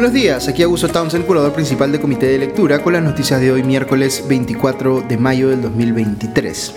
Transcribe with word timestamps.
Buenos 0.00 0.14
días, 0.14 0.48
aquí 0.48 0.62
Augusto 0.62 0.88
Townsend, 0.88 1.26
curador 1.26 1.52
principal 1.52 1.92
de 1.92 2.00
Comité 2.00 2.24
de 2.24 2.38
Lectura, 2.38 2.82
con 2.82 2.94
las 2.94 3.02
noticias 3.02 3.38
de 3.38 3.52
hoy, 3.52 3.62
miércoles 3.62 4.24
24 4.26 5.02
de 5.02 5.18
mayo 5.18 5.50
del 5.50 5.60
2023. 5.60 6.74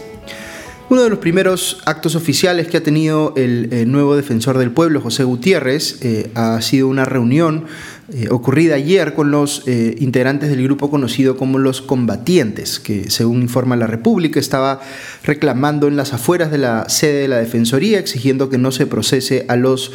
Uno 0.89 1.03
de 1.03 1.09
los 1.09 1.19
primeros 1.19 1.81
actos 1.85 2.15
oficiales 2.15 2.67
que 2.67 2.75
ha 2.75 2.83
tenido 2.83 3.33
el, 3.37 3.69
eh, 3.71 3.85
nuevo 3.85 4.17
defensor 4.17 4.57
del 4.57 4.71
pueblo, 4.71 4.99
José 4.99 5.23
Gutiérrez, 5.23 5.99
eh, 6.01 6.31
ha 6.35 6.61
sido 6.61 6.89
una 6.89 7.05
reunión 7.05 7.63
eh, 8.11 8.27
ocurrida 8.29 8.75
ayer 8.75 9.13
con 9.13 9.31
los 9.31 9.67
integrantes 9.67 10.49
del 10.49 10.63
grupo 10.63 10.89
conocido 10.89 11.37
como 11.37 11.57
los 11.57 11.81
combatientes, 11.81 12.79
que 12.79 13.09
según 13.09 13.41
informa 13.41 13.75
la 13.75 13.87
República 13.87 14.39
estaba 14.39 14.81
reclamando 15.23 15.87
en 15.87 15.95
las 15.95 16.13
afueras 16.13 16.51
de 16.51 16.57
la 16.57 16.89
sede 16.89 17.21
de 17.21 17.27
la 17.27 17.37
Defensoría, 17.37 17.99
exigiendo 17.99 18.49
que 18.49 18.57
no 18.57 18.71
se 18.71 18.87
procese 18.87 19.45
a 19.47 19.55
los 19.55 19.91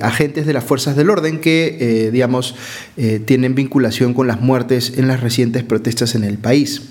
agentes 0.00 0.46
de 0.46 0.52
las 0.52 0.64
fuerzas 0.64 0.96
del 0.96 1.10
orden 1.10 1.40
que, 1.40 2.10
digamos, 2.12 2.54
tienen 3.24 3.54
vinculación 3.54 4.14
con 4.14 4.26
las 4.26 4.40
muertes 4.40 4.94
en 4.96 5.08
las 5.08 5.20
recientes 5.20 5.64
protestas 5.64 6.14
en 6.14 6.24
el 6.24 6.38
país. 6.38 6.82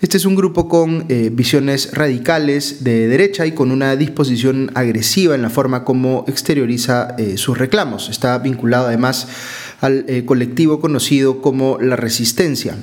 Este 0.00 0.16
es 0.16 0.26
un 0.26 0.36
grupo 0.36 0.68
con 0.68 1.06
eh, 1.08 1.28
visiones 1.32 1.92
radicales 1.92 2.84
de 2.84 3.08
derecha 3.08 3.46
y 3.46 3.52
con 3.52 3.72
una 3.72 3.96
disposición 3.96 4.70
agresiva 4.74 5.34
en 5.34 5.42
la 5.42 5.50
forma 5.50 5.82
como 5.82 6.24
exterioriza 6.28 7.16
eh, 7.18 7.36
sus 7.36 7.58
reclamos. 7.58 8.08
Está 8.08 8.38
vinculado 8.38 8.86
además 8.86 9.26
al 9.80 10.04
eh, 10.08 10.24
colectivo 10.24 10.80
conocido 10.80 11.40
como 11.40 11.78
la 11.80 11.96
Resistencia. 11.96 12.76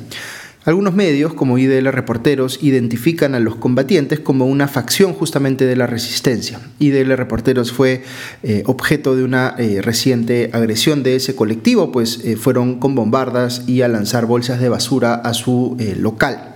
Algunos 0.64 0.96
medios, 0.96 1.36
como 1.36 1.60
IDL 1.60 1.92
Reporteros, 1.92 2.58
identifican 2.64 3.36
a 3.36 3.40
los 3.40 3.56
combatientes 3.56 4.20
como 4.20 4.48
una 4.48 4.68
facción 4.68 5.14
justamente 5.14 5.66
de 5.66 5.76
la 5.76 5.86
resistencia. 5.86 6.60
IDL 6.80 7.16
Reporteros 7.18 7.72
fue 7.72 8.02
objeto 8.66 9.16
de 9.16 9.24
una 9.24 9.56
reciente 9.84 10.50
agresión 10.54 11.04
de 11.04 11.18
ese 11.18 11.36
colectivo, 11.36 11.92
pues 11.92 12.20
fueron 12.40 12.80
con 12.80 12.96
bombardas 12.96 13.62
y 13.68 13.84
a 13.84 13.88
lanzar 13.88 14.26
bolsas 14.26 14.60
de 14.60 14.70
basura 14.70 15.14
a 15.14 15.36
su 15.36 15.78
local. 16.00 16.56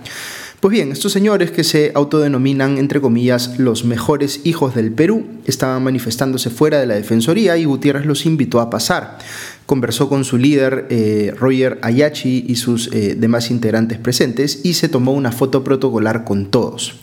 Pues 0.60 0.72
bien, 0.72 0.92
estos 0.92 1.12
señores 1.12 1.50
que 1.52 1.64
se 1.64 1.90
autodenominan, 1.94 2.76
entre 2.76 3.00
comillas, 3.00 3.58
los 3.58 3.86
mejores 3.86 4.42
hijos 4.44 4.74
del 4.74 4.92
Perú, 4.92 5.24
estaban 5.46 5.82
manifestándose 5.82 6.50
fuera 6.50 6.78
de 6.78 6.84
la 6.84 6.96
Defensoría 6.96 7.56
y 7.56 7.64
Gutiérrez 7.64 8.04
los 8.04 8.26
invitó 8.26 8.60
a 8.60 8.68
pasar. 8.68 9.16
Conversó 9.64 10.10
con 10.10 10.22
su 10.22 10.36
líder, 10.36 10.86
eh, 10.90 11.32
Roger 11.34 11.78
Ayachi, 11.80 12.44
y 12.46 12.56
sus 12.56 12.92
eh, 12.92 13.14
demás 13.18 13.50
integrantes 13.50 13.96
presentes 13.96 14.60
y 14.62 14.74
se 14.74 14.90
tomó 14.90 15.12
una 15.12 15.32
foto 15.32 15.64
protocolar 15.64 16.24
con 16.24 16.50
todos. 16.50 16.94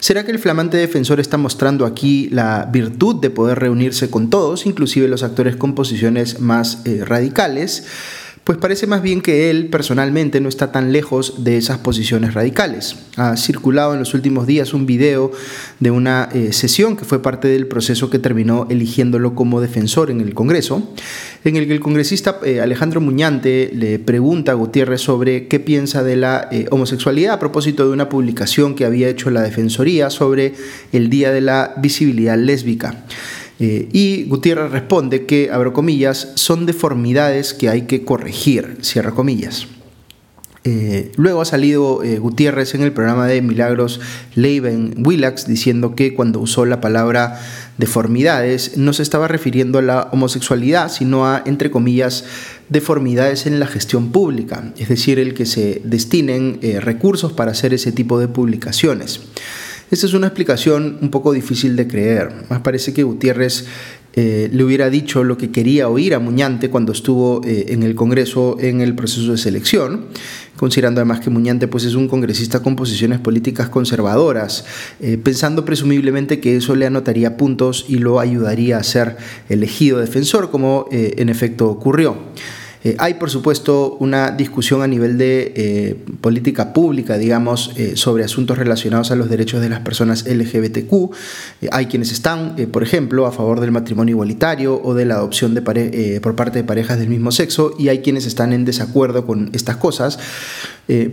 ¿Será 0.00 0.24
que 0.24 0.32
el 0.32 0.38
flamante 0.38 0.78
defensor 0.78 1.20
está 1.20 1.36
mostrando 1.36 1.84
aquí 1.84 2.30
la 2.30 2.66
virtud 2.72 3.16
de 3.16 3.28
poder 3.28 3.58
reunirse 3.58 4.08
con 4.08 4.30
todos, 4.30 4.64
inclusive 4.64 5.06
los 5.06 5.22
actores 5.22 5.56
con 5.56 5.74
posiciones 5.74 6.40
más 6.40 6.80
eh, 6.86 7.02
radicales? 7.04 7.84
Pues 8.46 8.58
parece 8.58 8.86
más 8.86 9.02
bien 9.02 9.22
que 9.22 9.50
él 9.50 9.66
personalmente 9.70 10.40
no 10.40 10.48
está 10.48 10.70
tan 10.70 10.92
lejos 10.92 11.42
de 11.42 11.56
esas 11.56 11.78
posiciones 11.78 12.32
radicales. 12.32 12.94
Ha 13.16 13.36
circulado 13.36 13.92
en 13.92 13.98
los 13.98 14.14
últimos 14.14 14.46
días 14.46 14.72
un 14.72 14.86
video 14.86 15.32
de 15.80 15.90
una 15.90 16.28
eh, 16.32 16.52
sesión 16.52 16.96
que 16.96 17.04
fue 17.04 17.20
parte 17.20 17.48
del 17.48 17.66
proceso 17.66 18.08
que 18.08 18.20
terminó 18.20 18.68
eligiéndolo 18.70 19.34
como 19.34 19.60
defensor 19.60 20.12
en 20.12 20.20
el 20.20 20.32
Congreso, 20.32 20.88
en 21.42 21.56
el 21.56 21.66
que 21.66 21.72
el 21.72 21.80
congresista 21.80 22.38
eh, 22.44 22.60
Alejandro 22.60 23.00
Muñante 23.00 23.68
le 23.74 23.98
pregunta 23.98 24.52
a 24.52 24.54
Gutiérrez 24.54 25.00
sobre 25.00 25.48
qué 25.48 25.58
piensa 25.58 26.04
de 26.04 26.14
la 26.14 26.46
eh, 26.52 26.66
homosexualidad 26.70 27.34
a 27.34 27.38
propósito 27.40 27.84
de 27.84 27.94
una 27.94 28.08
publicación 28.08 28.76
que 28.76 28.84
había 28.84 29.08
hecho 29.08 29.28
la 29.30 29.42
Defensoría 29.42 30.08
sobre 30.08 30.54
el 30.92 31.10
Día 31.10 31.32
de 31.32 31.40
la 31.40 31.74
Visibilidad 31.78 32.38
Lésbica. 32.38 33.06
Eh, 33.58 33.88
y 33.92 34.24
Gutiérrez 34.24 34.70
responde 34.70 35.24
que, 35.24 35.50
abro 35.50 35.72
comillas, 35.72 36.32
son 36.34 36.66
deformidades 36.66 37.54
que 37.54 37.68
hay 37.68 37.82
que 37.82 38.04
corregir, 38.04 38.78
cierra 38.82 39.12
comillas. 39.12 39.68
Eh, 40.68 41.12
luego 41.14 41.40
ha 41.40 41.44
salido 41.44 42.02
eh, 42.02 42.18
Gutiérrez 42.18 42.74
en 42.74 42.82
el 42.82 42.92
programa 42.92 43.28
de 43.28 43.40
Milagros 43.40 44.00
Leiben 44.34 44.94
Willax 44.98 45.46
diciendo 45.46 45.94
que 45.94 46.12
cuando 46.12 46.40
usó 46.40 46.64
la 46.64 46.80
palabra 46.80 47.40
deformidades 47.78 48.76
no 48.76 48.92
se 48.92 49.04
estaba 49.04 49.28
refiriendo 49.28 49.78
a 49.78 49.82
la 49.82 50.08
homosexualidad, 50.10 50.90
sino 50.90 51.24
a, 51.24 51.40
entre 51.46 51.70
comillas, 51.70 52.24
deformidades 52.68 53.46
en 53.46 53.60
la 53.60 53.68
gestión 53.68 54.10
pública, 54.10 54.72
es 54.76 54.88
decir, 54.88 55.20
el 55.20 55.34
que 55.34 55.46
se 55.46 55.80
destinen 55.84 56.58
recursos 56.80 57.32
para 57.32 57.52
hacer 57.52 57.72
ese 57.72 57.92
tipo 57.92 58.18
de 58.18 58.26
publicaciones. 58.26 59.20
Esta 59.88 60.06
es 60.06 60.14
una 60.14 60.26
explicación 60.26 60.98
un 61.00 61.10
poco 61.10 61.32
difícil 61.32 61.76
de 61.76 61.86
creer. 61.86 62.32
Más 62.50 62.60
parece 62.60 62.92
que 62.92 63.04
Gutiérrez 63.04 63.66
eh, 64.14 64.48
le 64.52 64.64
hubiera 64.64 64.90
dicho 64.90 65.22
lo 65.22 65.38
que 65.38 65.52
quería 65.52 65.88
oír 65.88 66.14
a 66.14 66.18
Muñante 66.18 66.70
cuando 66.70 66.90
estuvo 66.90 67.40
eh, 67.44 67.66
en 67.68 67.84
el 67.84 67.94
Congreso 67.94 68.56
en 68.58 68.80
el 68.80 68.96
proceso 68.96 69.30
de 69.30 69.38
selección, 69.38 70.06
considerando 70.56 71.00
además 71.00 71.20
que 71.20 71.30
Muñante 71.30 71.68
pues, 71.68 71.84
es 71.84 71.94
un 71.94 72.08
congresista 72.08 72.62
con 72.62 72.74
posiciones 72.74 73.20
políticas 73.20 73.68
conservadoras, 73.68 74.64
eh, 74.98 75.18
pensando 75.22 75.64
presumiblemente 75.64 76.40
que 76.40 76.56
eso 76.56 76.74
le 76.74 76.86
anotaría 76.86 77.36
puntos 77.36 77.84
y 77.88 77.98
lo 77.98 78.18
ayudaría 78.18 78.78
a 78.78 78.82
ser 78.82 79.18
elegido 79.48 80.00
defensor, 80.00 80.50
como 80.50 80.88
en 80.90 81.28
efecto 81.28 81.68
ocurrió. 81.68 82.16
Eh, 82.86 82.94
hay, 83.00 83.14
por 83.14 83.30
supuesto, 83.30 83.96
una 83.98 84.30
discusión 84.30 84.80
a 84.80 84.86
nivel 84.86 85.18
de 85.18 85.52
eh, 85.56 85.96
política 86.20 86.72
pública, 86.72 87.18
digamos, 87.18 87.72
eh, 87.74 87.96
sobre 87.96 88.22
asuntos 88.22 88.58
relacionados 88.58 89.10
a 89.10 89.16
los 89.16 89.28
derechos 89.28 89.60
de 89.60 89.68
las 89.68 89.80
personas 89.80 90.24
LGBTQ. 90.24 91.10
hay 91.72 91.86
quienes 91.86 92.12
están, 92.12 92.54
por 92.70 92.84
ejemplo, 92.84 93.26
a 93.26 93.32
favor 93.32 93.58
del 93.58 93.72
matrimonio 93.72 94.12
igualitario 94.12 94.80
o 94.80 94.94
de 94.94 95.04
la 95.04 95.16
adopción 95.16 95.52
por 96.22 96.36
parte 96.36 96.58
de 96.58 96.64
parejas 96.64 97.00
del 97.00 97.08
mismo 97.08 97.32
sexo 97.32 97.74
y 97.76 97.88
hay 97.88 98.02
quienes 98.02 98.24
están 98.24 98.52
en 98.52 98.64
desacuerdo 98.64 99.26
con 99.26 99.50
estas 99.52 99.76
cosas. 99.76 100.18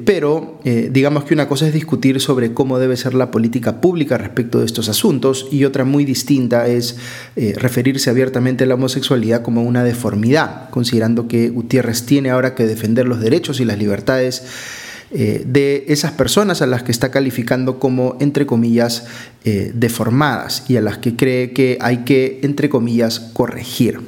pero 0.05 0.59
digamos 0.91 1.23
que 1.23 1.33
una 1.33 1.47
cosa 1.47 1.67
es 1.67 1.73
discutir 1.73 2.19
sobre 2.19 2.53
cómo 2.53 2.77
debe 2.77 2.95
ser 2.95 3.15
la 3.15 3.31
política 3.31 3.81
pública 3.81 4.17
respecto 4.19 4.59
de 4.59 4.65
estos 4.65 4.89
asuntos 4.89 5.47
y 5.51 5.65
otra 5.65 5.83
muy 5.85 6.05
distinta 6.05 6.67
es 6.67 6.97
referirse 7.55 8.09
abiertamente 8.11 8.65
a 8.65 8.67
la 8.67 8.75
homosexualidad 8.75 9.41
como 9.41 9.63
una 9.63 9.83
deformidad, 9.83 10.69
considerando 10.69 11.27
que 11.27 11.49
Gutiérrez 11.63 12.05
tiene 12.05 12.29
ahora 12.29 12.55
que 12.55 12.65
defender 12.65 13.07
los 13.07 13.19
derechos 13.19 13.59
y 13.59 13.65
las 13.65 13.77
libertades 13.77 14.43
eh, 15.15 15.43
de 15.45 15.85
esas 15.89 16.11
personas 16.11 16.61
a 16.61 16.65
las 16.65 16.83
que 16.83 16.91
está 16.91 17.11
calificando 17.11 17.79
como, 17.79 18.17
entre 18.19 18.45
comillas, 18.45 19.05
eh, 19.45 19.71
deformadas 19.73 20.65
y 20.67 20.77
a 20.77 20.81
las 20.81 20.97
que 20.97 21.15
cree 21.15 21.53
que 21.53 21.77
hay 21.81 21.97
que, 21.99 22.39
entre 22.43 22.67
comillas, 22.67 23.19
corregir. 23.19 23.99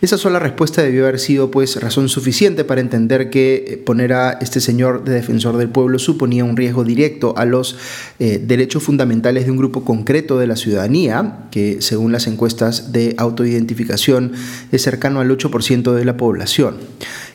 Esa 0.00 0.16
sola 0.16 0.38
respuesta 0.38 0.82
debió 0.82 1.04
haber 1.04 1.18
sido 1.18 1.50
pues 1.50 1.80
razón 1.80 2.08
suficiente 2.08 2.64
para 2.64 2.80
entender 2.80 3.30
que 3.30 3.64
eh, 3.66 3.76
poner 3.76 4.12
a 4.12 4.32
este 4.40 4.60
señor 4.60 5.04
de 5.04 5.12
defensor 5.12 5.56
del 5.56 5.68
pueblo 5.68 5.98
suponía 5.98 6.44
un 6.44 6.56
riesgo 6.56 6.84
directo 6.84 7.34
a 7.36 7.44
los 7.44 7.76
derechos 8.18 8.82
fundamentales 8.82 9.44
de 9.46 9.50
un 9.50 9.56
grupo 9.56 9.84
concreto 9.84 10.38
de 10.38 10.46
la 10.46 10.56
ciudadanía, 10.56 11.46
que 11.50 11.80
según 11.80 12.12
las 12.12 12.26
encuestas 12.26 12.92
de 12.92 13.14
autoidentificación 13.16 14.32
es 14.72 14.82
cercano 14.82 15.20
al 15.20 15.30
8% 15.30 15.94
de 15.94 16.04
la 16.04 16.16
población. 16.16 16.76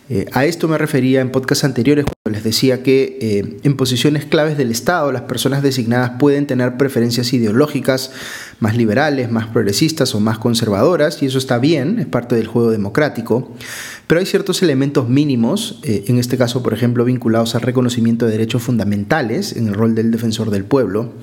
Eh, 0.08 0.28
a 0.34 0.46
esto 0.46 0.68
me 0.68 0.78
refería 0.78 1.20
en 1.22 1.32
podcasts 1.32 1.64
anteriores 1.64 2.06
cuando 2.06 2.38
les 2.38 2.44
decía 2.44 2.84
que 2.84 3.18
eh, 3.22 3.58
en 3.64 3.76
posiciones 3.76 4.24
claves 4.26 4.56
del 4.56 4.70
Estado 4.70 5.12
las 5.12 5.24
personas 5.24 5.64
designadas 5.64 6.12
pueden 6.20 6.46
tener 6.46 6.78
preferencias 6.78 7.34
ideológicas 7.34 8.12
más 8.60 8.78
liberales, 8.78 9.32
más 9.32 9.48
progresistas 9.48 10.14
o 10.14 10.20
más 10.20 10.38
conservadoras 10.38 11.24
y 11.24 11.26
eso 11.26 11.40
está 11.40 11.58
bien, 11.58 11.98
es 11.98 12.06
parte 12.06 12.36
del 12.36 12.46
juego 12.46 12.70
democrático, 12.70 13.52
pero 14.08 14.20
hay 14.20 14.26
ciertos 14.26 14.62
elementos 14.62 15.10
mínimos, 15.10 15.80
eh, 15.84 16.06
en 16.08 16.20
este 16.20 16.38
caso 16.38 16.62
por 16.62 16.74
ejemplo 16.74 17.06
vinculados 17.06 17.56
al 17.56 17.62
reconocimiento 17.62 18.26
de 18.26 18.34
derechos 18.34 18.62
fundamentales 18.62 19.56
en 19.56 19.68
el 19.68 19.74
rol 19.74 19.96
del 19.96 20.12
defensor 20.12 20.52
del 20.52 20.63
pueblo, 20.63 21.13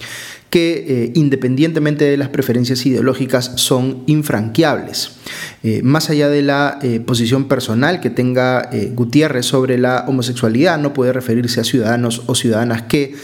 que 0.51 0.85
eh, 0.87 1.13
independientemente 1.15 2.05
de 2.05 2.17
las 2.17 2.29
preferencias 2.29 2.85
ideológicas 2.85 3.53
son 3.57 4.03
infranqueables. 4.07 5.13
Eh, 5.63 5.81
más 5.83 6.11
allá 6.11 6.29
de 6.29 6.43
la 6.43 6.79
posición 7.07 7.49
personal 7.49 8.01
que 8.01 8.11
tenga 8.11 8.69
Gutiérrez 8.95 9.47
sobre 9.47 9.79
la 9.79 10.05
homosexualidad, 10.09 10.79
no 10.79 10.93
puede 10.93 11.13
referirse 11.13 11.61
a 11.61 11.65
ciudadanos 11.65 12.23
o 12.27 12.35
ciudadanas 12.35 12.83
que 12.83 13.15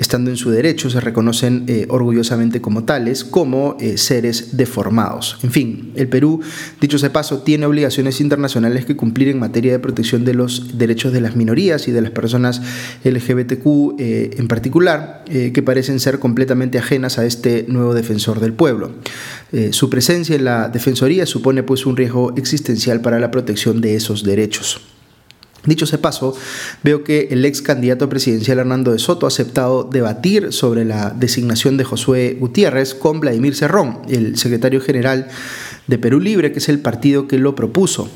estando 0.00 0.30
en 0.30 0.36
su 0.38 0.50
derecho, 0.50 0.88
se 0.88 0.98
reconocen 0.98 1.64
eh, 1.68 1.86
orgullosamente 1.90 2.62
como 2.62 2.84
tales, 2.84 3.22
como 3.22 3.76
eh, 3.80 3.98
seres 3.98 4.56
deformados. 4.56 5.38
En 5.42 5.52
fin, 5.52 5.92
el 5.94 6.08
Perú, 6.08 6.40
dicho 6.80 6.98
sea 6.98 7.12
paso, 7.12 7.42
tiene 7.42 7.66
obligaciones 7.66 8.20
internacionales 8.20 8.86
que 8.86 8.96
cumplir 8.96 9.28
en 9.28 9.38
materia 9.38 9.72
de 9.72 9.78
protección 9.78 10.24
de 10.24 10.32
los 10.32 10.78
derechos 10.78 11.12
de 11.12 11.20
las 11.20 11.36
minorías 11.36 11.86
y 11.86 11.92
de 11.92 12.00
las 12.00 12.12
personas 12.12 12.62
LGBTQ 13.04 14.00
eh, 14.00 14.30
en 14.38 14.48
particular, 14.48 15.22
que 15.30 15.62
parecen 15.62 16.00
ser 16.00 16.18
completamente 16.18 16.78
ajenas 16.78 17.18
a 17.18 17.24
este 17.24 17.66
nuevo 17.68 17.94
defensor 17.94 18.40
del 18.40 18.52
pueblo. 18.52 18.90
su 19.70 19.88
presencia 19.88 20.34
en 20.34 20.44
la 20.44 20.68
Defensoría 20.68 21.24
supone 21.24 21.62
pues 21.62 21.86
un 21.86 21.96
riesgo 21.96 22.34
existencial 22.36 23.00
para 23.00 23.20
la 23.20 23.30
protección 23.30 23.80
de 23.80 23.94
esos 23.94 24.24
derechos. 24.24 24.80
Dicho 25.66 25.84
ese 25.84 25.98
paso, 25.98 26.34
veo 26.82 27.04
que 27.04 27.28
el 27.30 27.44
ex 27.44 27.60
candidato 27.60 28.08
presidencial 28.08 28.58
Hernando 28.58 28.92
de 28.92 28.98
Soto 28.98 29.26
ha 29.26 29.28
aceptado 29.28 29.84
debatir 29.84 30.52
sobre 30.52 30.86
la 30.86 31.10
designación 31.10 31.76
de 31.76 31.84
Josué 31.84 32.36
Gutiérrez 32.40 32.94
con 32.94 33.20
Vladimir 33.20 33.54
Cerrón, 33.54 33.98
el 34.08 34.38
secretario 34.38 34.80
general 34.80 35.28
de 35.86 35.98
Perú 35.98 36.18
Libre, 36.18 36.52
que 36.52 36.60
es 36.60 36.68
el 36.70 36.78
partido 36.78 37.28
que 37.28 37.38
lo 37.38 37.54
propuso. 37.54 38.08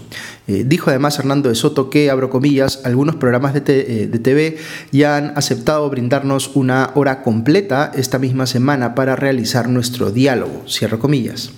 Eh, 0.46 0.64
dijo 0.67 0.88
además 0.88 1.19
Hernando 1.19 1.50
de 1.50 1.55
Soto 1.55 1.91
que, 1.91 2.11
abro 2.11 2.31
comillas, 2.31 2.81
algunos 2.85 3.17
programas 3.17 3.52
de, 3.52 3.61
eh, 3.67 4.06
de, 4.06 4.19
TV 4.19 4.56
ya 4.93 5.17
han 5.17 5.32
aceptado 5.37 5.88
brindarnos 5.91 6.50
una 6.55 6.93
hora 6.94 7.23
completa 7.23 7.93
esta 7.94 8.19
misma 8.19 8.46
semana 8.46 8.94
para 8.94 9.17
realizar 9.17 9.69
nuestro 9.69 10.11
diálogo, 10.11 10.62
cierro 10.67 10.99
comillas. 10.99 11.50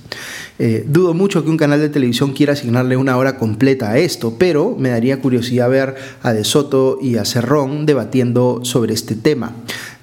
Eh, 0.58 0.84
dudo 0.88 1.12
mucho 1.12 1.44
que 1.44 1.50
un 1.50 1.58
canal 1.58 1.80
de 1.80 1.90
televisión 1.90 2.32
quiera 2.32 2.54
asignarle 2.54 2.96
una 2.96 3.16
hora 3.16 3.36
completa 3.36 3.90
a 3.90 3.98
esto, 3.98 4.36
pero 4.38 4.74
me 4.78 4.88
daría 4.88 5.20
curiosidad 5.20 5.68
ver 5.68 5.96
a 6.22 6.32
De 6.32 6.44
Soto 6.44 6.98
y 7.00 7.16
a 7.16 7.24
Cerrón 7.24 7.84
debatiendo 7.84 8.60
sobre 8.62 8.94
este 8.94 9.14
tema. 9.14 9.52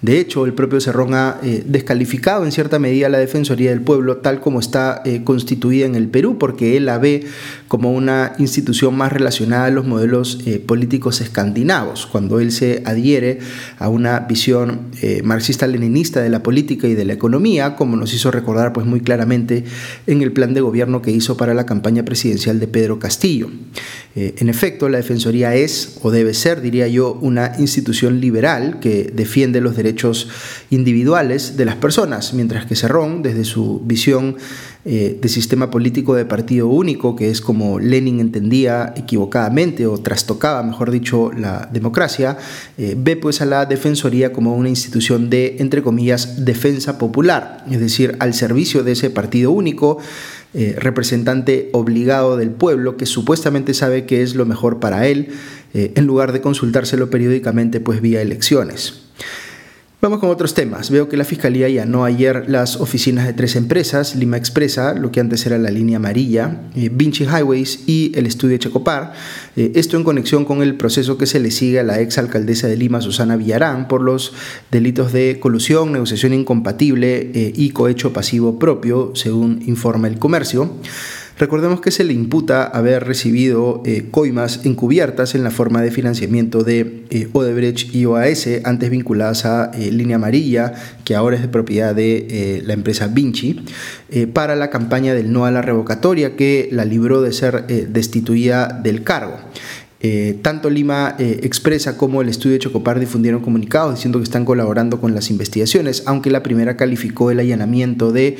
De 0.03 0.19
hecho, 0.19 0.45
el 0.45 0.51
propio 0.51 0.81
Cerrón 0.81 1.13
ha 1.13 1.39
eh, 1.43 1.63
descalificado 1.65 2.43
en 2.43 2.51
cierta 2.51 2.77
medida 2.77 3.07
la 3.07 3.19
Defensoría 3.19 3.69
del 3.69 3.79
Pueblo 3.79 4.17
tal 4.17 4.41
como 4.41 4.59
está 4.59 5.01
eh, 5.05 5.21
constituida 5.23 5.85
en 5.85 5.95
el 5.95 6.09
Perú, 6.09 6.37
porque 6.37 6.75
él 6.75 6.87
la 6.87 6.97
ve 6.97 7.25
como 7.69 7.93
una 7.93 8.33
institución 8.37 8.97
más 8.97 9.13
relacionada 9.13 9.67
a 9.67 9.69
los 9.69 9.87
modelos 9.87 10.41
eh, 10.45 10.59
políticos 10.59 11.21
escandinavos, 11.21 12.05
cuando 12.05 12.41
él 12.41 12.51
se 12.51 12.83
adhiere 12.85 13.39
a 13.79 13.87
una 13.87 14.19
visión 14.19 14.91
marxista-leninista 15.23 16.21
de 16.21 16.29
la 16.29 16.43
política 16.43 16.87
y 16.87 16.95
de 16.95 17.05
la 17.05 17.13
economía, 17.13 17.77
como 17.77 17.95
nos 17.95 18.13
hizo 18.13 18.29
recordar 18.29 18.73
pues, 18.73 18.85
muy 18.85 18.99
claramente 18.99 19.63
en 20.05 20.21
el 20.21 20.33
plan 20.33 20.53
de 20.53 20.61
gobierno 20.61 21.01
que 21.01 21.11
hizo 21.11 21.37
para 21.37 21.53
la 21.53 21.65
campaña 21.65 22.03
presidencial 22.03 22.59
de 22.59 22.67
Pedro 22.67 22.99
Castillo. 22.99 23.49
en 24.15 24.49
efecto, 24.49 24.89
la 24.89 24.97
Defensoría 24.97 25.55
es, 25.55 25.97
o 26.01 26.11
debe 26.11 26.33
ser, 26.33 26.61
diría 26.61 26.87
yo, 26.87 27.17
una 27.21 27.53
institución 27.57 28.19
liberal 28.19 28.79
que 28.79 29.11
defiende 29.13 29.61
los 29.61 29.75
derechos 29.75 29.92
individuales 30.69 31.57
de 31.57 31.65
las 31.65 31.75
personas, 31.75 32.33
mientras 32.33 32.65
que 32.65 32.75
Cerrón, 32.75 33.21
desde 33.21 33.43
su 33.43 33.81
visión 33.83 34.37
eh, 34.85 35.17
de 35.21 35.29
sistema 35.29 35.71
político 35.71 36.13
de 36.13 36.25
partido 36.25 36.67
único, 36.67 37.15
que 37.15 37.29
es 37.29 37.39
como 37.39 37.79
Lenin 37.79 38.19
entendía 38.19 38.93
equivocadamente 38.97 39.87
o 39.87 39.97
trastocaba, 39.97 40.61
mejor 40.61 40.91
dicho, 40.91 41.31
la 41.31 41.69
democracia, 41.71 42.37
eh, 42.77 42.93
ve 42.97 43.15
pues 43.15 43.39
a 43.39 43.45
la 43.45 43.65
Defensoría 43.65 44.33
como 44.33 44.57
una 44.57 44.67
institución 44.67 45.29
de, 45.29 45.55
entre 45.59 45.81
comillas, 45.81 46.43
defensa 46.43 46.97
popular, 46.97 47.63
es 47.71 47.79
decir, 47.79 48.17
al 48.19 48.33
servicio 48.33 48.83
de 48.83 48.91
ese 48.91 49.09
partido 49.09 49.51
único, 49.51 49.99
eh, 50.53 50.75
representante 50.77 51.69
obligado 51.71 52.35
del 52.35 52.49
pueblo 52.49 52.97
que 52.97 53.05
supuestamente 53.05 53.73
sabe 53.73 54.05
que 54.05 54.21
es 54.21 54.35
lo 54.35 54.45
mejor 54.45 54.81
para 54.81 55.07
él, 55.07 55.29
en 55.75 56.05
lugar 56.05 56.33
de 56.33 56.41
consultárselo 56.41 57.09
periódicamente 57.09 57.79
pues 57.79 57.99
vía 57.99 58.21
elecciones. 58.21 59.05
Vamos 60.03 60.19
con 60.19 60.29
otros 60.29 60.53
temas. 60.53 60.89
Veo 60.89 61.07
que 61.07 61.15
la 61.15 61.23
Fiscalía 61.23 61.69
llanó 61.69 62.03
ayer 62.03 62.43
las 62.49 62.75
oficinas 62.75 63.25
de 63.25 63.31
tres 63.31 63.55
empresas, 63.55 64.17
Lima 64.17 64.35
Expresa, 64.35 64.95
lo 64.95 65.13
que 65.13 65.21
antes 65.21 65.45
era 65.45 65.57
la 65.57 65.71
línea 65.71 65.95
amarilla, 65.95 66.63
eh, 66.75 66.89
Vinci 66.91 67.23
Highways 67.23 67.87
y 67.87 68.11
el 68.13 68.25
estudio 68.25 68.57
Checopar. 68.57 69.13
Eh, 69.55 69.71
esto 69.75 69.95
en 69.95 70.03
conexión 70.03 70.43
con 70.43 70.61
el 70.61 70.75
proceso 70.75 71.17
que 71.17 71.25
se 71.25 71.39
le 71.39 71.51
sigue 71.51 71.79
a 71.79 71.83
la 71.83 72.01
ex 72.01 72.17
alcaldesa 72.17 72.67
de 72.67 72.75
Lima, 72.75 72.99
Susana 72.99 73.37
Villarán, 73.37 73.87
por 73.87 74.01
los 74.01 74.33
delitos 74.71 75.13
de 75.13 75.39
colusión, 75.39 75.93
negociación 75.93 76.33
incompatible 76.33 77.31
eh, 77.33 77.53
y 77.55 77.69
cohecho 77.69 78.11
pasivo 78.11 78.59
propio, 78.59 79.13
según 79.15 79.63
informa 79.65 80.09
el 80.09 80.19
comercio. 80.19 80.69
Recordemos 81.39 81.81
que 81.81 81.89
se 81.89 82.03
le 82.03 82.13
imputa 82.13 82.63
haber 82.63 83.05
recibido 83.05 83.81
eh, 83.85 84.07
coimas 84.11 84.65
encubiertas 84.65 85.33
en 85.33 85.43
la 85.43 85.49
forma 85.49 85.81
de 85.81 85.89
financiamiento 85.89 86.63
de 86.63 87.05
eh, 87.09 87.27
Odebrecht 87.33 87.93
y 87.93 88.05
OAS, 88.05 88.47
antes 88.63 88.91
vinculadas 88.91 89.45
a 89.45 89.71
eh, 89.73 89.91
Línea 89.91 90.17
Amarilla, 90.17 90.73
que 91.03 91.15
ahora 91.15 91.35
es 91.35 91.41
de 91.41 91.47
propiedad 91.47 91.95
de 91.95 92.61
la 92.65 92.73
empresa 92.73 93.07
Vinci, 93.07 93.65
para 94.33 94.55
la 94.55 94.69
campaña 94.69 95.13
del 95.13 95.31
no 95.31 95.45
a 95.45 95.51
la 95.51 95.61
revocatoria 95.61 96.35
que 96.35 96.69
la 96.71 96.85
libró 96.85 97.21
de 97.21 97.33
ser 97.33 97.65
destituida 97.67 98.67
del 98.67 99.03
cargo. 99.03 99.37
tanto 100.41 100.69
Lima 100.69 101.15
Expresa 101.17 101.97
como 101.97 102.21
el 102.21 102.29
estudio 102.29 102.53
de 102.53 102.59
Chocopar 102.59 102.99
difundieron 102.99 103.41
comunicados 103.41 103.95
diciendo 103.95 104.19
que 104.19 104.23
están 104.23 104.45
colaborando 104.45 105.01
con 105.01 105.13
las 105.13 105.29
investigaciones, 105.29 106.03
aunque 106.05 106.29
la 106.29 106.43
primera 106.43 106.77
calificó 106.77 107.31
el 107.31 107.39
allanamiento 107.39 108.11
de 108.11 108.37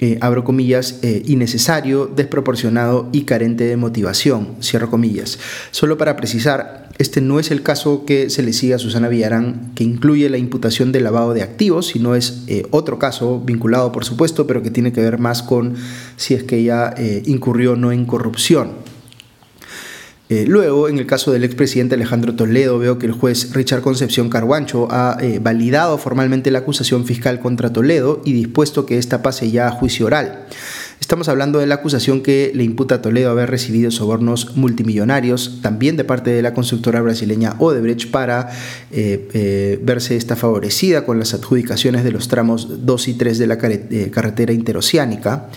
eh, 0.00 0.16
abro 0.20 0.44
comillas, 0.44 1.00
eh, 1.02 1.22
innecesario, 1.26 2.06
desproporcionado 2.06 3.08
y 3.12 3.22
carente 3.22 3.64
de 3.64 3.76
motivación, 3.76 4.56
cierro 4.62 4.90
comillas. 4.90 5.38
Solo 5.72 5.98
para 5.98 6.16
precisar, 6.16 6.88
este 6.98 7.20
no 7.20 7.40
es 7.40 7.50
el 7.50 7.62
caso 7.62 8.04
que 8.04 8.30
se 8.30 8.42
le 8.42 8.52
sigue 8.52 8.74
a 8.74 8.78
Susana 8.78 9.08
Villarán, 9.08 9.72
que 9.74 9.82
incluye 9.82 10.30
la 10.30 10.38
imputación 10.38 10.92
de 10.92 11.00
lavado 11.00 11.34
de 11.34 11.42
activos, 11.42 11.88
sino 11.88 12.14
es 12.14 12.44
eh, 12.46 12.64
otro 12.70 12.98
caso 12.98 13.40
vinculado, 13.40 13.90
por 13.90 14.04
supuesto, 14.04 14.46
pero 14.46 14.62
que 14.62 14.70
tiene 14.70 14.92
que 14.92 15.00
ver 15.00 15.18
más 15.18 15.42
con 15.42 15.74
si 16.16 16.34
es 16.34 16.44
que 16.44 16.58
ella 16.58 16.94
incurrió 17.24 17.72
o 17.72 17.76
no 17.76 17.90
en 17.90 18.04
corrupción. 18.04 18.87
Eh, 20.30 20.44
luego, 20.46 20.90
en 20.90 20.98
el 20.98 21.06
caso 21.06 21.32
del 21.32 21.42
expresidente 21.42 21.94
Alejandro 21.94 22.34
Toledo, 22.34 22.78
veo 22.78 22.98
que 22.98 23.06
el 23.06 23.12
juez 23.12 23.54
Richard 23.54 23.80
Concepción 23.80 24.28
Carguancho 24.28 24.86
ha 24.90 25.16
eh, 25.22 25.38
validado 25.42 25.96
formalmente 25.96 26.50
la 26.50 26.58
acusación 26.58 27.06
fiscal 27.06 27.40
contra 27.40 27.72
Toledo 27.72 28.20
y 28.26 28.34
dispuesto 28.34 28.84
que 28.84 28.98
ésta 28.98 29.22
pase 29.22 29.50
ya 29.50 29.68
a 29.68 29.70
juicio 29.70 30.04
oral. 30.04 30.46
Estamos 31.00 31.30
hablando 31.30 31.60
de 31.60 31.66
la 31.66 31.76
acusación 31.76 32.22
que 32.22 32.52
le 32.54 32.64
imputa 32.64 32.96
a 32.96 33.02
Toledo 33.02 33.30
haber 33.30 33.48
recibido 33.48 33.90
sobornos 33.90 34.54
multimillonarios, 34.56 35.60
también 35.62 35.96
de 35.96 36.04
parte 36.04 36.30
de 36.30 36.42
la 36.42 36.52
constructora 36.52 37.00
brasileña 37.00 37.54
Odebrecht, 37.58 38.10
para 38.10 38.50
eh, 38.90 39.80
verse 39.82 40.16
esta 40.16 40.36
favorecida 40.36 41.06
con 41.06 41.18
las 41.18 41.32
adjudicaciones 41.32 42.04
de 42.04 42.10
los 42.10 42.28
tramos 42.28 42.84
2 42.84 43.08
y 43.08 43.14
3 43.14 43.38
de 43.38 43.46
la 43.46 43.56
carretera 43.56 44.52
interoceánica. 44.52 45.48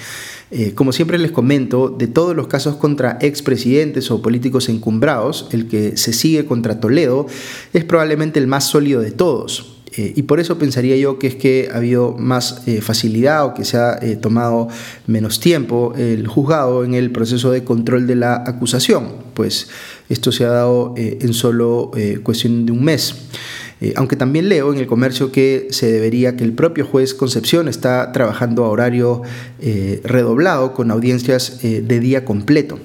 Eh, 0.53 0.73
como 0.73 0.91
siempre 0.91 1.17
les 1.17 1.31
comento, 1.31 1.87
de 1.87 2.07
todos 2.07 2.35
los 2.35 2.47
casos 2.47 2.75
contra 2.75 3.17
expresidentes 3.21 4.11
o 4.11 4.21
políticos 4.21 4.67
encumbrados, 4.67 5.47
el 5.51 5.67
que 5.67 5.95
se 5.95 6.11
sigue 6.11 6.45
contra 6.45 6.81
Toledo 6.81 7.25
es 7.71 7.85
probablemente 7.85 8.37
el 8.37 8.47
más 8.47 8.65
sólido 8.65 8.99
de 8.99 9.11
todos. 9.11 9.77
Eh, 9.95 10.13
y 10.15 10.23
por 10.23 10.39
eso 10.39 10.57
pensaría 10.57 10.95
yo 10.97 11.19
que 11.19 11.27
es 11.27 11.35
que 11.35 11.69
ha 11.71 11.77
habido 11.77 12.15
más 12.17 12.63
eh, 12.65 12.81
facilidad 12.81 13.45
o 13.45 13.53
que 13.53 13.65
se 13.65 13.77
ha 13.77 13.99
tomado 14.21 14.67
menos 15.07 15.39
tiempo 15.39 15.93
el 15.97 16.27
juzgado 16.27 16.83
en 16.85 16.95
el 16.95 17.11
proceso 17.11 17.51
de 17.51 17.63
control 17.63 18.07
de 18.07 18.15
la 18.15 18.43
acusación, 18.45 19.07
pues 19.33 19.69
esto 20.07 20.31
se 20.31 20.45
ha 20.45 20.49
dado 20.49 20.93
en 20.97 21.33
solo 21.33 21.91
cuestión 22.23 22.65
de 22.65 22.71
un 22.71 22.83
mes. 22.83 23.15
Eh, 23.81 23.93
aunque 23.95 24.15
también 24.15 24.47
leo 24.47 24.71
en 24.71 24.79
el 24.79 24.85
comercio 24.85 25.31
que 25.31 25.67
se 25.71 25.91
debería 25.91 26.37
que 26.37 26.43
el 26.43 26.53
propio 26.53 26.85
juez 26.85 27.15
Concepción 27.15 27.67
está 27.67 28.11
trabajando 28.11 28.63
a 28.63 28.69
horario 28.69 29.23
eh, 29.59 30.01
redoblado 30.03 30.73
con 30.73 30.91
audiencias 30.91 31.59
eh, 31.63 31.81
de 31.85 31.99
día 31.99 32.23
completo. 32.23 32.79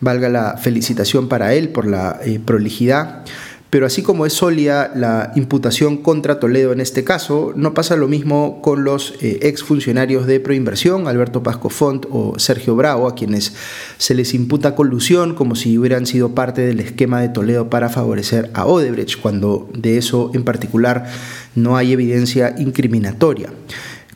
Valga 0.00 0.30
la 0.30 0.56
felicitación 0.56 1.28
para 1.28 1.52
él 1.54 1.68
por 1.68 1.86
la 1.86 2.20
prolijidad 2.46 3.24
pero 3.70 3.86
así 3.86 4.02
como 4.02 4.24
es 4.24 4.32
sólida 4.32 4.90
la 4.94 5.32
imputación 5.36 5.98
contra 5.98 6.40
Toledo 6.40 6.72
en 6.72 6.80
este 6.80 7.04
caso, 7.04 7.52
no 7.54 7.74
pasa 7.74 7.96
lo 7.96 8.08
mismo 8.08 8.62
con 8.62 8.84
los 8.84 9.14
eh, 9.20 9.40
exfuncionarios 9.42 10.26
de 10.26 10.40
Proinversión, 10.40 11.06
Alberto 11.06 11.42
Pasco 11.42 11.68
Font 11.68 12.06
o 12.10 12.38
Sergio 12.38 12.76
Bravo, 12.76 13.06
a 13.06 13.14
quienes 13.14 13.54
se 13.98 14.14
les 14.14 14.32
imputa 14.32 14.74
colusión 14.74 15.34
como 15.34 15.54
si 15.54 15.76
hubieran 15.76 16.06
sido 16.06 16.34
parte 16.34 16.62
del 16.62 16.80
esquema 16.80 17.20
de 17.20 17.28
Toledo 17.28 17.68
para 17.68 17.90
favorecer 17.90 18.50
a 18.54 18.66
Odebrecht, 18.66 19.20
cuando 19.20 19.68
de 19.74 19.98
eso 19.98 20.30
en 20.34 20.44
particular 20.44 21.06
no 21.54 21.76
hay 21.76 21.92
evidencia 21.92 22.54
incriminatoria. 22.58 23.50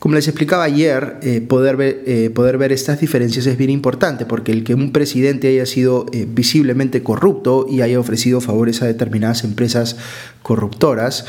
Como 0.03 0.15
les 0.15 0.27
explicaba 0.27 0.65
ayer, 0.65 1.15
eh, 1.21 1.39
poder, 1.39 1.77
ver, 1.77 2.03
eh, 2.05 2.29
poder, 2.29 2.57
ver, 2.57 2.73
estas 2.73 2.99
diferencias 2.99 3.45
es 3.45 3.57
bien 3.57 3.69
importante 3.69 4.25
porque 4.25 4.51
el 4.51 4.65
que 4.65 4.73
un 4.73 4.91
presidente 4.91 5.47
haya 5.47 5.65
sido 5.65 6.07
eh, 6.11 6.27
visiblemente 6.27 7.01
corrupto 7.01 7.67
y 7.69 7.79
haya 7.79 7.97
ofrecido 7.97 8.41
favores 8.41 8.81
a 8.81 8.85
determinadas 8.85 9.45
empresas 9.45 9.95
corruptoras 10.41 11.25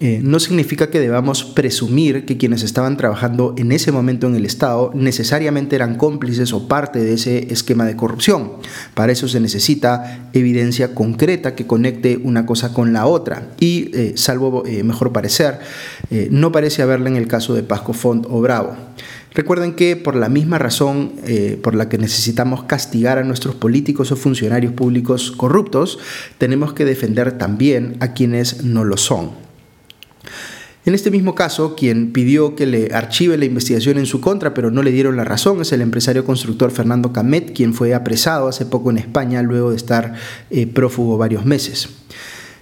eh, 0.00 0.20
no 0.22 0.38
significa 0.38 0.90
que 0.90 1.00
debamos 1.00 1.42
presumir 1.42 2.24
que 2.24 2.36
quienes 2.36 2.62
estaban 2.62 2.96
trabajando 2.96 3.54
en 3.58 3.72
ese 3.72 3.90
momento 3.90 4.28
en 4.28 4.36
el 4.36 4.46
Estado 4.46 4.92
necesariamente 4.94 5.74
eran 5.74 5.96
cómplices 5.96 6.52
o 6.52 6.68
parte 6.68 7.00
de 7.00 7.14
ese 7.14 7.52
esquema 7.52 7.84
de 7.84 7.96
corrupción. 7.96 8.52
Para 8.94 9.10
eso 9.10 9.26
se 9.26 9.40
necesita 9.40 10.30
evidencia 10.34 10.94
concreta 10.94 11.56
que 11.56 11.66
conecte 11.66 12.20
una 12.22 12.46
cosa 12.46 12.72
con 12.72 12.92
la 12.92 13.06
otra. 13.06 13.48
Y, 13.58 13.90
eh, 13.92 14.12
salvo 14.14 14.64
eh, 14.66 14.84
mejor 14.84 15.12
parecer, 15.12 15.58
no 16.30 16.52
parece 16.52 16.82
haberla 16.82 17.08
en 17.08 17.16
el 17.16 17.26
caso 17.26 17.54
de 17.54 17.62
Pasco 17.62 17.92
Font 17.92 18.26
o 18.30 18.40
Bravo. 18.40 18.76
Recuerden 19.34 19.74
que 19.74 19.96
por 19.96 20.14
la 20.16 20.28
misma 20.28 20.58
razón 20.58 21.12
por 21.62 21.74
la 21.74 21.88
que 21.88 21.98
necesitamos 21.98 22.64
castigar 22.64 23.18
a 23.18 23.24
nuestros 23.24 23.54
políticos 23.54 24.10
o 24.10 24.16
funcionarios 24.16 24.72
públicos 24.72 25.30
corruptos, 25.32 25.98
tenemos 26.38 26.72
que 26.72 26.84
defender 26.84 27.36
también 27.36 27.96
a 28.00 28.14
quienes 28.14 28.64
no 28.64 28.84
lo 28.84 28.96
son. 28.96 29.47
En 30.84 30.94
este 30.94 31.10
mismo 31.10 31.34
caso, 31.34 31.74
quien 31.76 32.12
pidió 32.12 32.56
que 32.56 32.64
le 32.64 32.94
archive 32.94 33.36
la 33.36 33.44
investigación 33.44 33.98
en 33.98 34.06
su 34.06 34.22
contra, 34.22 34.54
pero 34.54 34.70
no 34.70 34.82
le 34.82 34.90
dieron 34.90 35.16
la 35.16 35.24
razón, 35.24 35.60
es 35.60 35.72
el 35.72 35.82
empresario 35.82 36.24
constructor 36.24 36.70
Fernando 36.70 37.12
Camet, 37.12 37.52
quien 37.54 37.74
fue 37.74 37.94
apresado 37.94 38.48
hace 38.48 38.64
poco 38.64 38.90
en 38.90 38.96
España 38.96 39.42
luego 39.42 39.70
de 39.70 39.76
estar 39.76 40.14
eh, 40.50 40.66
prófugo 40.66 41.18
varios 41.18 41.44
meses. 41.44 41.90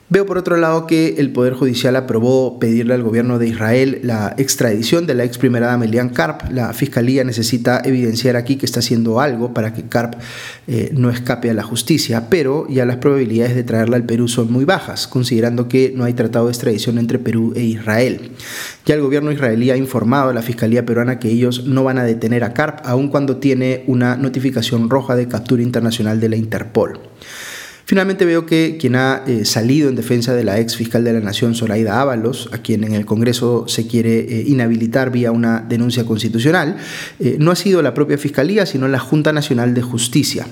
Veo 0.09 0.25
por 0.25 0.39
otro 0.39 0.57
lado 0.57 0.87
que 0.87 1.17
el 1.19 1.33
Poder 1.33 1.55
Judicial 1.55 1.97
aprobó 1.97 2.61
pedirle 2.61 2.95
al 2.95 3.03
gobierno 3.03 3.41
de 3.41 3.49
Israel 3.49 3.99
la 4.05 4.37
extradición 4.39 5.05
de 5.05 5.15
la 5.15 5.25
ex 5.25 5.37
primera 5.37 5.67
dama 5.67 5.85
Elian 5.85 6.11
Karp. 6.11 6.43
La 6.53 6.73
Fiscalía 6.75 7.25
necesita 7.25 7.81
evidenciar 7.85 8.37
aquí 8.37 8.55
que 8.55 8.67
está 8.67 8.79
haciendo 8.79 9.19
algo 9.21 9.53
para 9.53 9.75
que 9.75 9.89
Karp 9.89 10.15
eh, 10.69 10.93
no 10.95 11.11
escape 11.11 11.51
a 11.51 11.55
la 11.55 11.65
justicia, 11.65 12.29
pero 12.31 12.69
ya 12.69 12.87
las 12.87 12.99
probabilidades 12.99 13.57
de 13.57 13.65
traerla 13.65 13.97
al 13.97 14.05
Perú 14.05 14.29
son 14.29 14.53
muy 14.53 14.65
bajas, 14.65 15.09
considerando 15.09 15.67
que 15.67 15.93
no 15.97 16.05
hay 16.05 16.13
tratado 16.13 16.47
de 16.47 16.53
extradición 16.53 16.99
entre 16.99 17.19
Perú 17.19 17.53
e 17.57 17.63
Israel. 17.63 18.31
Ya 18.85 18.95
el 18.95 19.01
gobierno 19.01 19.33
israelí 19.33 19.73
ha 19.73 19.77
informado 19.77 20.31
a 20.31 20.35
la 20.35 20.43
Fiscalía 20.43 20.87
peruana 20.87 21.19
que 21.19 21.31
ellos 21.31 21.65
no 21.65 21.83
van 21.83 21.99
a 21.99 22.05
detener 22.05 22.45
a 22.45 22.55
Karp, 22.55 22.79
aun 22.85 23.09
cuando 23.09 23.39
tiene 23.39 23.83
una 23.89 24.17
notificación 24.17 24.89
roja 24.89 25.17
de 25.17 25.27
captura 25.27 25.65
internacional 25.65 26.21
de 26.21 26.29
la 26.29 26.37
Interpol. 26.37 27.01
Finalmente 27.87 28.25
veo 28.25 28.47
que 28.47 28.79
quien 28.81 28.97
ha 28.97 29.23
eh, 29.29 29.45
salido 29.45 29.89
en 29.89 29.95
defensa 29.95 30.35
de 30.35 30.43
la 30.43 30.59
ex 30.59 30.75
fiscal 30.75 31.05
de 31.05 31.13
la 31.13 31.21
Nación, 31.21 31.55
Zoraida 31.55 32.01
Ábalos, 32.01 32.49
a 32.51 32.59
quien 32.59 32.83
en 32.83 32.95
el 32.95 33.07
Congreso 33.07 33.69
se 33.69 33.87
quiere 33.87 34.19
eh, 34.19 34.45
inhabilitar 34.49 35.13
vía 35.13 35.31
una 35.31 35.61
denuncia 35.61 36.05
constitucional, 36.05 36.79
eh, 37.21 37.37
no 37.39 37.53
ha 37.53 37.57
sido 37.57 37.83
la 37.83 37.95
propia 37.95 38.19
Fiscalía, 38.19 38.67
sino 38.67 38.89
la 38.89 38.99
Junta 38.99 39.33
Nacional 39.33 39.73
de 39.73 39.83
Justicia. 39.83 40.49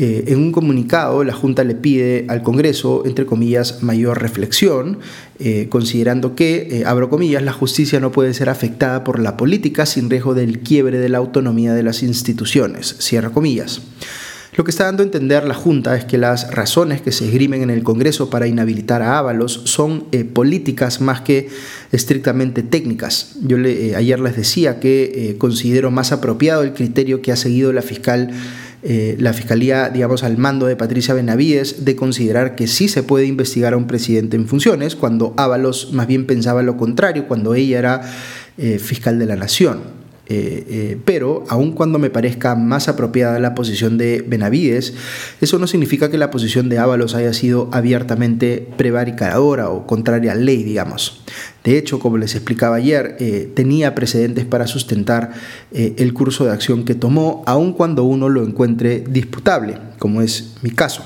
en 0.00 0.38
un 0.38 0.52
comunicado, 0.52 1.24
la 1.24 1.32
Junta 1.32 1.64
le 1.64 1.74
pide 1.74 2.24
al 2.28 2.42
Congreso, 2.42 3.02
entre 3.04 3.26
comillas, 3.26 3.82
mayor 3.82 4.22
reflexión, 4.22 4.98
considerando 5.70 6.36
que, 6.36 6.84
abro 6.86 7.10
comillas, 7.10 7.42
la 7.42 7.52
justicia 7.52 7.98
no 7.98 8.12
puede 8.12 8.32
ser 8.32 8.48
afectada 8.48 9.02
por 9.02 9.18
la 9.18 9.36
política 9.36 9.86
sin 9.86 10.08
riesgo 10.08 10.34
del 10.34 10.60
quiebre 10.60 10.98
de 10.98 11.08
la 11.08 11.18
autonomía 11.18 11.74
de 11.74 11.82
las 11.82 12.04
instituciones, 12.04 12.94
cierra 13.00 13.30
comillas. 13.30 13.82
Lo 14.56 14.64
que 14.64 14.70
está 14.70 14.84
dando 14.84 15.02
a 15.02 15.06
entender 15.06 15.44
la 15.44 15.54
Junta 15.54 15.94
es 15.96 16.04
que 16.04 16.16
las 16.16 16.50
razones 16.50 17.02
que 17.02 17.12
se 17.12 17.26
esgrimen 17.26 17.62
en 17.62 17.70
el 17.70 17.84
Congreso 17.84 18.30
para 18.30 18.46
inhabilitar 18.46 19.02
a 19.02 19.18
Ábalos 19.18 19.60
son 19.64 20.04
eh, 20.10 20.24
políticas 20.24 21.00
más 21.00 21.20
que 21.20 21.48
estrictamente 21.92 22.62
técnicas. 22.62 23.36
Yo 23.42 23.58
le, 23.58 23.90
eh, 23.90 23.96
ayer 23.96 24.18
les 24.18 24.36
decía 24.36 24.80
que 24.80 25.12
eh, 25.14 25.38
considero 25.38 25.90
más 25.90 26.12
apropiado 26.12 26.62
el 26.62 26.72
criterio 26.72 27.20
que 27.20 27.30
ha 27.30 27.36
seguido 27.36 27.72
la 27.72 27.82
fiscal. 27.82 28.30
la 28.80 29.32
Fiscalía, 29.32 29.90
digamos, 29.90 30.22
al 30.22 30.38
mando 30.38 30.66
de 30.66 30.76
Patricia 30.76 31.12
Benavides, 31.12 31.84
de 31.84 31.96
considerar 31.96 32.54
que 32.54 32.68
sí 32.68 32.86
se 32.86 33.02
puede 33.02 33.26
investigar 33.26 33.74
a 33.74 33.76
un 33.76 33.88
presidente 33.88 34.36
en 34.36 34.46
funciones, 34.46 34.94
cuando 34.94 35.34
Ábalos 35.36 35.92
más 35.92 36.06
bien 36.06 36.26
pensaba 36.26 36.62
lo 36.62 36.76
contrario, 36.76 37.26
cuando 37.26 37.56
ella 37.56 37.78
era 37.80 38.00
fiscal 38.78 39.18
de 39.18 39.26
la 39.26 39.34
Nación. 39.34 39.97
Eh, 40.30 40.64
eh, 40.68 40.98
pero 41.06 41.44
aun 41.48 41.72
cuando 41.72 41.98
me 41.98 42.10
parezca 42.10 42.54
más 42.54 42.88
apropiada 42.88 43.38
la 43.38 43.54
posición 43.54 43.96
de 43.96 44.22
Benavides, 44.26 44.92
eso 45.40 45.58
no 45.58 45.66
significa 45.66 46.10
que 46.10 46.18
la 46.18 46.30
posición 46.30 46.68
de 46.68 46.78
Ábalos 46.78 47.14
haya 47.14 47.32
sido 47.32 47.70
abiertamente 47.72 48.68
prevaricadora 48.76 49.70
o 49.70 49.86
contraria 49.86 50.32
a 50.32 50.34
la 50.34 50.42
ley, 50.42 50.64
digamos. 50.64 51.22
De 51.64 51.78
hecho, 51.78 51.98
como 51.98 52.18
les 52.18 52.34
explicaba 52.34 52.76
ayer, 52.76 53.16
eh, 53.20 53.50
tenía 53.54 53.94
precedentes 53.94 54.44
para 54.44 54.66
sustentar 54.66 55.32
el 55.72 56.12
curso 56.14 56.44
de 56.44 56.52
acción 56.52 56.84
que 56.84 56.94
tomó, 56.94 57.42
aun 57.46 57.72
cuando 57.72 58.04
uno 58.04 58.28
lo 58.28 58.44
encuentre 58.44 59.04
disputable, 59.08 59.78
como 59.98 60.22
es 60.22 60.54
mi 60.62 60.70
caso. 60.70 61.04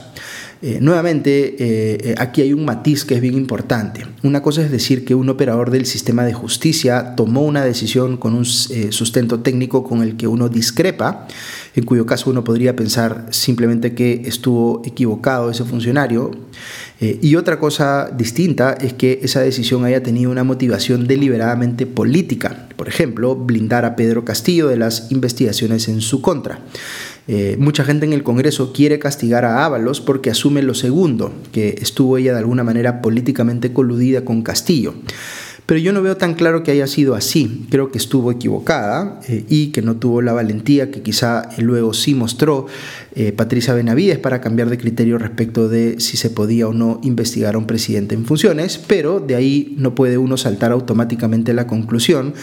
Eh, 0.65 0.79
nuevamente, 0.81 1.57
eh, 1.59 1.99
eh, 2.05 2.15
aquí 2.19 2.41
hay 2.41 2.53
un 2.53 2.65
matiz 2.65 3.05
que 3.05 3.17
es 3.17 3.21
bien 3.21 3.35
importante. 3.35 4.07
Una 4.23 4.43
cosa 4.43 4.63
es 4.63 4.71
decir 4.71 5.05
que 5.05 5.17
un 5.17 5.29
operador 5.29 5.73
del 5.73 5.87
sistema 5.87 6.25
de 6.25 6.35
justicia 6.35 7.17
tomó 7.17 7.43
una 7.43 7.65
decisión 7.65 8.17
con 8.17 8.35
un 8.35 8.45
sustento 8.45 9.41
técnico 9.41 9.83
con 9.83 10.03
el 10.03 10.17
que 10.17 10.29
uno 10.29 10.49
discrepa, 10.49 11.27
en 11.75 11.85
cuyo 11.85 12.07
caso 12.07 12.31
uno 12.31 12.45
podría 12.45 12.77
pensar 12.77 13.27
simplemente 13.31 13.95
que 13.95 14.23
estuvo 14.25 14.83
equivocado 14.85 15.51
ese 15.51 15.65
funcionario. 15.65 16.31
y 17.01 17.35
otra 17.35 17.59
cosa 17.59 18.13
distinta 18.17 18.75
es 18.75 18.93
que 18.93 19.19
esa 19.25 19.41
decisión 19.41 19.85
haya 19.85 20.05
tenido 20.05 20.31
una 20.31 20.45
motivación 20.45 21.09
deliberadamente 21.09 21.85
política, 21.85 22.69
por 22.77 22.87
ejemplo, 22.87 23.35
blindar 23.35 23.85
a 23.85 23.97
Pedro 23.97 24.25
Castillo 24.25 24.69
de 24.69 24.77
las 24.77 25.11
investigaciones 25.11 25.89
en 25.89 26.01
su 26.01 26.23
contra. 26.23 26.61
Eh, 27.29 27.57
mucha 27.59 27.85
gente 27.85 28.05
en 28.05 28.13
el 28.13 28.23
Congreso 28.23 28.73
quiere 28.73 28.99
castigar 28.99 29.45
a 29.45 29.65
Ábalos 29.65 30.01
porque 30.01 30.31
asume 30.31 30.63
lo 30.63 30.75
segundo, 30.75 31.33
que 31.53 31.77
estuvo 31.81 32.19
ella 32.19 32.33
de 32.33 32.41
alguna 32.41 32.65
manera 32.65 33.01
políticamente 33.01 33.73
coludida 33.73 34.25
con 34.25 34.43
Castillo. 34.43 34.95
Pero 35.65 35.79
yo 35.79 35.93
no 35.93 36.03
veo 36.03 36.17
tan 36.17 36.35
claro 36.35 36.65
que 36.65 36.73
haya 36.73 36.89
sido 36.89 37.15
así. 37.15 37.67
Creo 37.71 37.93
que 37.93 37.99
estuvo 37.99 38.33
equivocada 38.33 39.21
eh, 39.29 39.45
y 39.49 39.69
que 39.69 39.81
no 39.81 39.97
tuvo 39.97 40.21
la 40.21 40.33
valentía 40.33 40.91
que 40.91 41.03
quizá 41.03 41.49
luego 41.59 41.95
sí 41.95 42.15
mostró 42.15 42.67
eh, 43.15 43.31
Patricia 43.31 43.73
Benavides 43.73 44.19
para 44.19 44.41
cambiar 44.41 44.71
de 44.71 44.79
criterio 44.79 45.19
respecto 45.19 45.69
de 45.69 46.01
si 46.01 46.17
se 46.17 46.31
podía 46.31 46.67
o 46.67 46.73
no 46.73 47.01
investigar 47.05 47.55
a 47.55 47.59
un 47.59 47.67
presidente 47.67 48.17
en 48.17 48.27
funciones, 48.27 48.79
pero 48.79 49.21
de 49.21 49.37
ahí 49.37 49.75
no 49.79 49.95
puede 49.95 50.19
uno 50.19 50.37
saltar 50.37 50.73
automáticamente 50.73 51.55
la 51.55 51.69
conclusión 51.69 52.35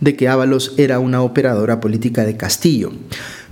de 0.00 0.14
que 0.14 0.28
Ábalos 0.28 0.74
era 0.76 1.00
una 1.00 1.22
operadora 1.22 1.80
política 1.80 2.24
de 2.24 2.36
Castillo. 2.36 2.92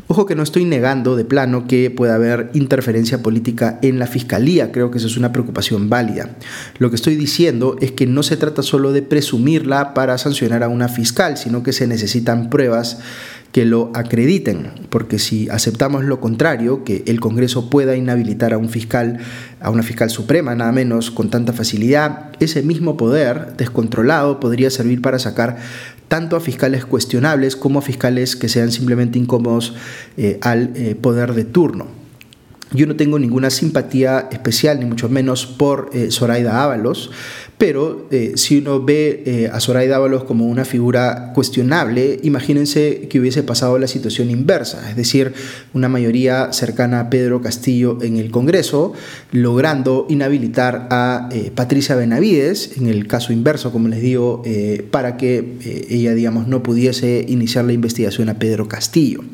Ojo 0.09 0.25
que 0.25 0.37
no 0.37 0.45
estoy 0.45 0.65
negando 0.65 1.17
de 1.17 1.25
plano 1.25 1.67
que 1.67 1.91
pueda 1.91 2.15
haber 2.15 2.51
interferencia 2.55 3.23
política 3.23 3.81
en 3.83 3.99
la 3.99 4.07
fiscalía, 4.07 4.71
creo 4.71 4.93
que 4.93 4.99
eso 4.99 5.09
es 5.09 5.17
una 5.17 5.33
preocupación 5.33 5.91
válida. 5.91 6.31
Lo 6.79 6.91
que 6.91 6.97
estoy 6.97 7.17
diciendo 7.17 7.77
es 7.81 7.91
que 7.91 8.07
no 8.07 8.23
se 8.23 8.37
trata 8.37 8.63
solo 8.63 8.93
de 8.93 9.03
presumirla 9.03 9.95
para 9.95 10.17
sancionar 10.17 10.63
a 10.63 10.69
una 10.69 10.89
fiscal, 10.89 11.37
sino 11.37 11.65
que 11.65 11.73
se 11.73 11.89
necesitan 11.89 12.51
pruebas 12.51 12.99
que 13.51 13.65
lo 13.65 13.91
acrediten, 13.95 14.71
porque 14.91 15.19
si 15.19 15.49
aceptamos 15.49 16.05
lo 16.05 16.21
contrario, 16.21 16.85
que 16.85 17.03
el 17.07 17.21
Congreso 17.21 17.71
pueda 17.71 17.97
inhabilitar 17.97 18.53
a 18.53 18.59
un 18.59 18.69
fiscal, 18.69 19.19
a 19.61 19.71
una 19.71 19.83
fiscal 19.83 20.11
suprema, 20.11 20.55
nada 20.55 20.73
menos, 20.73 21.11
con 21.11 21.31
tanta 21.31 21.55
facilidad, 21.55 22.33
ese 22.39 22.63
mismo 22.63 22.99
poder 22.99 23.57
descontrolado 23.57 24.41
podría 24.41 24.69
servir 24.71 25.01
para 25.01 25.19
sacar 25.19 25.57
tanto 26.09 26.37
a 26.37 26.41
fiscales 26.41 26.85
cuestionables 26.85 27.57
como 27.57 27.81
a 27.81 27.83
fiscales 27.83 28.37
que 28.37 28.49
sean 28.49 28.71
simplemente 28.71 29.19
incómodos 29.19 29.75
eh, 30.17 30.39
al 30.41 30.73
eh, 30.75 30.95
poder 30.95 31.35
de 31.35 31.45
turno. 31.45 32.06
Yo 32.77 32.87
no 32.87 32.97
tengo 32.97 33.19
ninguna 33.19 33.51
simpatía 33.51 34.29
especial, 34.31 34.79
ni 34.79 34.85
mucho 34.85 35.09
menos 35.09 35.47
por 35.47 35.91
eh, 35.93 36.11
Zoraida 36.11 36.63
Ábalos, 36.63 37.11
pero 37.59 38.07
eh, 38.11 38.33
si 38.37 38.59
uno 38.59 38.83
ve 38.83 39.23
eh, 39.25 39.51
a 39.51 39.61
Zoraida 39.61 39.97
Ábalos 39.97 40.25
como 40.25 40.47
una 40.47 40.67
figura 40.67 41.33
cuestionable, 41.35 42.21
imagínense 42.23 43.09
que 43.09 43.19
hubiese 43.19 43.43
pasado 43.43 43.79
la 43.79 43.87
situación 43.87 44.31
inversa, 44.31 44.91
es 44.91 44.97
decir, 44.97 45.33
una 45.73 45.89
mayoría 45.89 46.53
cercana 46.53 47.01
a 47.01 47.11
Pedro 47.11 47.41
Castillo 47.41 47.99
en 48.03 48.19
el 48.19 48.31
Congreso, 48.31 48.93
logrando 49.33 50.07
inhabilitar 50.11 50.87
a 50.91 51.31
eh, 51.33 51.51
Patricia 51.55 51.97
Benavides, 51.97 52.77
en 52.77 52.89
el 52.89 53.07
caso 53.07 53.33
inverso, 53.33 53.73
como 53.73 53.89
les 53.89 54.03
digo, 54.03 54.43
para 54.91 55.17
que 55.17 55.87
ella, 55.89 56.15
digamos, 56.15 56.47
no 56.49 56.63
pudiese 56.63 57.25
iniciar 57.27 57.65
la 57.65 57.73
investigación 57.73 58.29
a 58.29 58.39
Pedro 58.39 58.69
Castillo. 58.69 59.25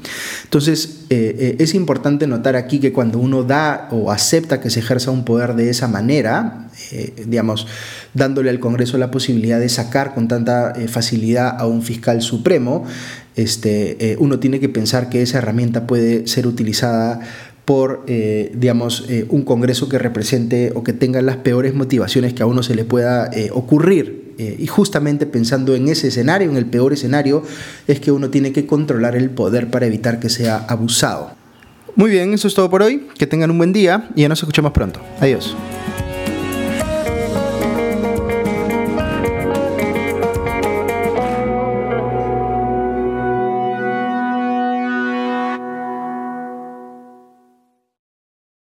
Entonces, 0.44 1.01
es 1.12 1.75
importante 1.75 2.26
notar 2.26 2.57
aquí 2.57 2.78
que 2.81 2.92
cuando 2.92 3.19
uno 3.19 3.42
da 3.42 3.88
o 3.90 4.11
acepta 4.11 4.61
que 4.61 4.71
se 4.71 4.81
ejerza 4.81 5.11
un 5.11 5.25
poder 5.25 5.54
de 5.54 5.71
esa 5.71 5.88
manera, 5.88 6.69
digamos, 7.26 7.66
dándole 8.14 8.50
al 8.50 8.61
Congreso 8.61 8.99
la 8.99 9.11
posibilidad 9.11 9.59
de 9.59 9.69
sacar 9.69 10.14
con 10.14 10.28
tanta 10.28 10.73
eh, 10.73 10.88
facilidad 10.88 11.57
a 11.59 11.66
un 11.66 11.83
fiscal 11.83 12.23
supremo, 12.23 12.85
este, 13.37 14.12
eh, 14.12 14.16
uno 14.19 14.38
tiene 14.38 14.61
que 14.61 14.69
pensar 14.69 15.09
que 15.09 15.23
esa 15.23 15.38
herramienta 15.38 15.87
puede 15.87 16.26
ser 16.26 16.47
utilizada 16.47 17.21
por, 17.64 18.04
eh, 18.09 18.50
digamos, 18.54 19.07
un 19.28 19.42
Congreso 19.42 19.88
que 19.88 19.97
represente 19.99 20.73
o 20.75 20.83
que 20.83 20.92
tenga 20.92 21.23
las 21.23 21.37
peores 21.37 21.75
motivaciones 21.75 22.35
que 22.35 22.42
a 22.42 22.47
uno 22.47 22.62
se 22.62 22.75
le 22.75 22.85
pueda 22.85 23.31
ocurrir. 23.52 24.21
Y 24.38 24.66
justamente 24.66 25.26
pensando 25.26 25.74
en 25.74 25.88
ese 25.88 26.08
escenario, 26.08 26.50
en 26.50 26.56
el 26.56 26.66
peor 26.66 26.92
escenario, 26.92 27.42
es 27.86 28.00
que 28.00 28.12
uno 28.12 28.30
tiene 28.30 28.52
que 28.52 28.66
controlar 28.66 29.16
el 29.16 29.30
poder 29.30 29.70
para 29.70 29.86
evitar 29.86 30.20
que 30.20 30.28
sea 30.28 30.64
abusado. 30.68 31.32
Muy 31.94 32.10
bien, 32.10 32.32
eso 32.32 32.48
es 32.48 32.54
todo 32.54 32.70
por 32.70 32.82
hoy. 32.82 33.08
Que 33.18 33.26
tengan 33.26 33.50
un 33.50 33.58
buen 33.58 33.72
día 33.72 34.08
y 34.14 34.22
ya 34.22 34.28
nos 34.28 34.38
escuchamos 34.38 34.72
pronto. 34.72 35.00
Adiós. 35.20 35.54